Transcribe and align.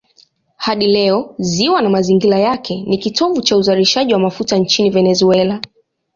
Hadi 0.57 0.87
leo 0.87 1.35
ziwa 1.37 1.81
na 1.81 1.89
mazingira 1.89 2.39
yake 2.39 2.81
ni 2.87 2.97
kitovu 2.97 3.41
cha 3.41 3.57
uzalishaji 3.57 4.13
wa 4.13 4.19
mafuta 4.19 4.57
nchini 4.57 4.89
Venezuela. 4.89 5.61